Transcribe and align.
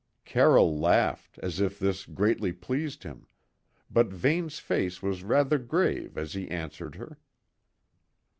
Carroll 0.25 0.79
laughed, 0.79 1.37
as 1.43 1.59
if 1.59 1.77
this 1.77 2.07
greatly 2.07 2.51
pleased 2.51 3.03
him, 3.03 3.27
but 3.87 4.07
Vane's 4.07 4.57
face 4.57 4.99
was 5.03 5.21
rather 5.21 5.59
grave 5.59 6.17
as 6.17 6.33
he 6.33 6.49
answered 6.49 6.95
her. 6.95 7.19